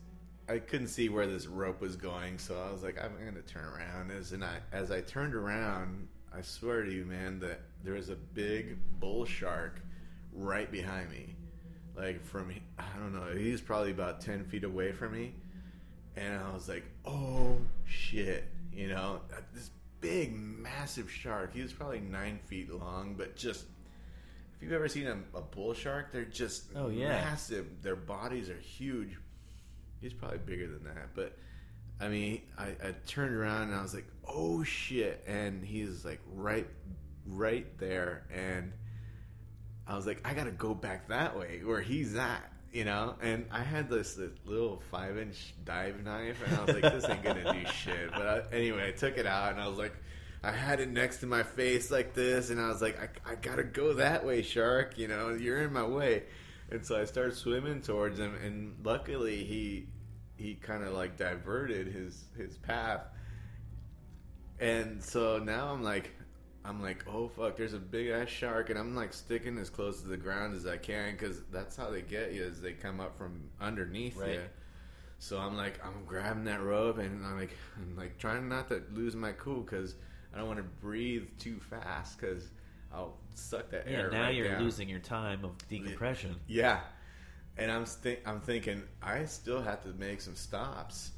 [0.48, 3.64] I couldn't see where this rope was going, so I was like, I'm gonna turn
[3.64, 4.11] around.
[4.11, 8.09] As and I as I turned around, I swear to you, man, that there was
[8.09, 9.80] a big bull shark
[10.33, 11.37] right behind me.
[12.00, 15.34] Like from I don't know, he's probably about 10 feet away from me,
[16.16, 21.52] and I was like, oh shit, you know, uh, this big, massive shark.
[21.54, 23.66] He was probably nine feet long, but just
[24.56, 27.08] if you've ever seen a, a bull shark, they're just Oh, yeah.
[27.08, 27.66] massive.
[27.82, 29.18] Their bodies are huge.
[30.00, 31.36] He's probably bigger than that, but
[32.00, 36.20] I mean, I, I turned around and I was like, "Oh shit!" And he's like
[36.32, 36.66] right,
[37.26, 38.72] right there, and
[39.90, 43.46] I was like, "I gotta go back that way where he's at." You know, and
[43.50, 47.24] I had this, this little five inch dive knife, and I was like, "This ain't
[47.24, 49.94] gonna do shit." But I, anyway, I took it out, and I was like,
[50.42, 53.35] I had it next to my face like this, and I was like, I, I
[53.35, 54.96] gotta go that way, shark.
[54.96, 56.24] You know, you're in my way.
[56.70, 59.88] And so I started swimming towards him, and luckily he
[60.37, 63.03] he kind of like diverted his his path.
[64.61, 66.14] And so now I'm like,
[66.64, 70.03] I'm like, oh fuck, there's a big ass shark, and I'm like sticking as close
[70.03, 73.01] to the ground as I can because that's how they get you is they come
[73.01, 74.35] up from underneath Right.
[74.35, 74.42] you.
[75.18, 78.83] So I'm like, I'm grabbing that rope, and I'm like, I'm like trying not to
[78.92, 79.94] lose my cool because
[80.35, 82.49] I don't want to breathe too fast because
[82.92, 83.92] I'll suck that air.
[83.92, 84.11] Yeah, air.
[84.11, 84.62] now right you're down.
[84.62, 86.37] losing your time of decompression.
[86.46, 86.81] Yeah,
[87.57, 87.85] and I'm
[88.27, 91.11] I'm thinking I still have to make some stops,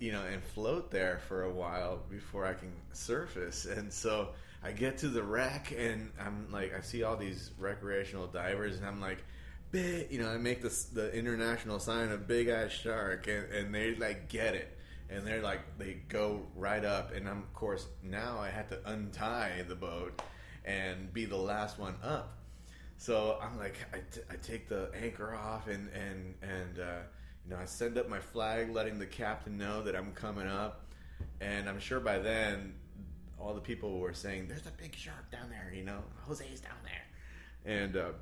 [0.00, 3.64] you know, and float there for a while before I can surface.
[3.64, 4.30] And so
[4.64, 8.86] I get to the wreck, and I'm like, I see all these recreational divers, and
[8.86, 9.24] I'm like,
[9.70, 13.94] big, you know, I make the international sign of big ass shark, and, and they
[13.96, 14.78] like get it.
[15.10, 18.78] And they're like, they go right up, and I'm, of course, now I had to
[18.90, 20.22] untie the boat
[20.64, 22.38] and be the last one up.
[23.02, 27.00] So I'm like, I, t- I take the anchor off and and and uh,
[27.44, 30.86] you know I send up my flag, letting the captain know that I'm coming up.
[31.40, 32.74] And I'm sure by then,
[33.42, 36.78] all the people were saying, "There's a big shark down there," you know, Jose's down
[36.84, 37.74] there.
[37.80, 38.12] And uh,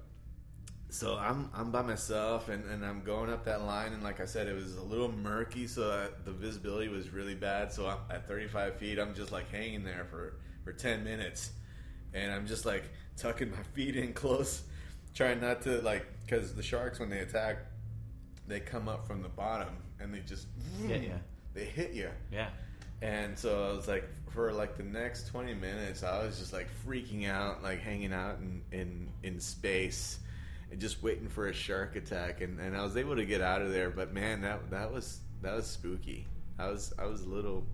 [0.91, 4.25] so I'm I'm by myself and, and I'm going up that line and like I
[4.25, 7.99] said it was a little murky so uh, the visibility was really bad so I'm
[8.11, 11.53] at 35 feet I'm just like hanging there for for 10 minutes
[12.13, 12.83] and I'm just like
[13.17, 14.63] tucking my feet in close
[15.15, 17.59] trying not to like because the sharks when they attack
[18.49, 20.49] they come up from the bottom and they just
[20.89, 21.15] Get ya.
[21.55, 22.49] they hit you Yeah.
[23.03, 26.69] And so I was like, for like the next 20 minutes, I was just like
[26.87, 30.19] freaking out, like hanging out in, in, in space
[30.71, 32.41] and just waiting for a shark attack.
[32.41, 35.21] And, and I was able to get out of there, but man, that, that was,
[35.43, 36.27] that was spooky.
[36.59, 37.65] I was, I was a little,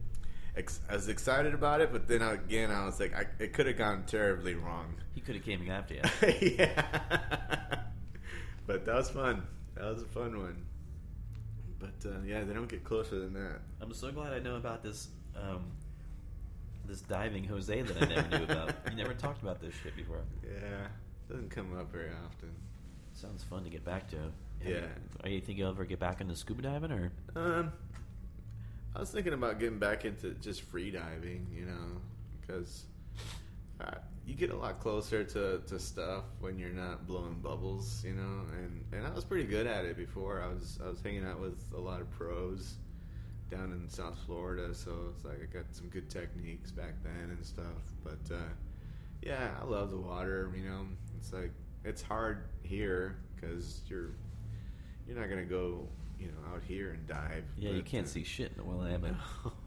[0.56, 3.66] ex- I was excited about it, but then again, I was like, I, it could
[3.66, 4.94] have gone terribly wrong.
[5.14, 6.02] He could have came after you.
[6.58, 6.84] yeah.
[8.66, 9.42] but that was fun.
[9.74, 10.64] That was a fun one.
[11.78, 13.60] But uh, yeah, they don't get closer than that.
[13.80, 15.64] I'm so glad I know about this um,
[16.86, 18.70] this diving Jose that I never knew about.
[18.90, 20.22] You never talked about this shit before.
[20.42, 20.86] Yeah,
[21.28, 22.50] doesn't come up very often.
[23.12, 24.16] Sounds fun to get back to.
[24.64, 24.86] Yeah.
[25.22, 27.12] Are you think you'll ever get back into scuba diving or?
[27.34, 27.72] Um,
[28.94, 32.00] I was thinking about getting back into just free diving, you know,
[32.40, 32.84] because
[33.80, 33.96] uh,
[34.26, 38.40] you get a lot closer to, to stuff when you're not blowing bubbles, you know.
[38.56, 40.42] And, and I was pretty good at it before.
[40.42, 42.74] I was I was hanging out with a lot of pros
[43.50, 47.46] down in South Florida, so it's like I got some good techniques back then and
[47.46, 47.64] stuff.
[48.02, 48.48] But uh,
[49.22, 50.52] yeah, I love the water.
[50.56, 51.52] You know, it's like
[51.84, 54.10] it's hard here because you're
[55.06, 57.44] you're not gonna go you know, out here and dive.
[57.56, 59.14] Yeah, you can't uh, see shit in the Willamette.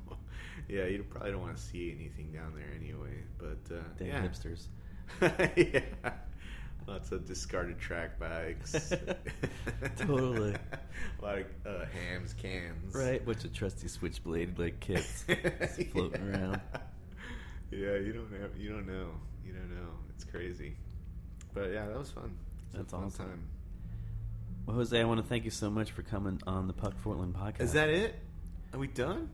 [0.69, 3.23] yeah, you probably don't want to see anything down there anyway.
[3.37, 4.27] But uh, Damn yeah.
[4.27, 4.67] hipsters.
[6.03, 6.11] yeah.
[6.87, 8.93] Lots of discarded track bags.
[9.97, 10.55] Totally.
[11.21, 12.95] A lot of uh, Hamm's cans.
[12.95, 15.23] Right, bunch of trusty switchblade like kids
[15.59, 16.37] just floating Yeah.
[16.39, 16.61] around.
[17.71, 18.47] Yeah, you don't know.
[18.57, 19.09] You don't know.
[19.45, 19.89] You don't know.
[20.15, 20.75] It's crazy.
[21.53, 22.35] But yeah, that was fun.
[22.71, 23.25] Was a That's fun awesome.
[23.27, 23.43] Time.
[24.65, 27.35] Well, Jose, I want to thank you so much for coming on the Puck Portland
[27.35, 27.61] podcast.
[27.61, 28.15] Is that it?
[28.73, 29.29] Are we done?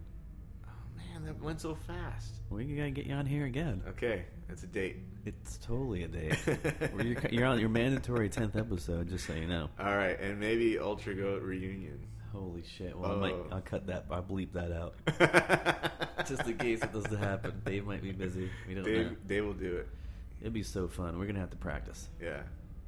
[1.26, 2.34] Oh that went so fast.
[2.50, 3.82] We gotta get you on here again.
[3.90, 4.98] Okay, it's a date.
[5.26, 6.38] It's totally a date.
[7.04, 9.70] You're, you're on your mandatory tenth episode, just so you know.
[9.80, 12.06] All right, and maybe Ultra Goat reunion.
[12.32, 12.98] Holy shit!
[12.98, 13.48] Well, I might, Oh.
[13.54, 14.06] I'll cut that.
[14.12, 14.96] I'll bleep that out,
[16.28, 17.62] just in case it doesn't happen.
[17.66, 18.50] Dave might be busy.
[18.68, 18.92] We don't know.
[18.92, 19.88] Dave, Dave will do it.
[20.42, 21.18] It'd be so fun.
[21.18, 22.10] We're gonna have to practice.
[22.22, 22.42] Yeah,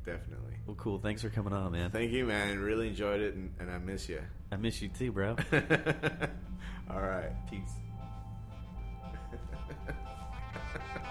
[0.05, 0.57] definitely.
[0.67, 0.99] Well, cool.
[0.99, 1.89] Thanks for coming on, man.
[1.91, 2.59] Thank you, man.
[2.59, 4.21] Really enjoyed it, and, and I miss you.
[4.51, 5.37] I miss you too, bro.
[6.91, 7.31] All right.
[7.49, 7.71] Peace.
[9.31, 9.37] Ha
[10.73, 11.06] ha ha.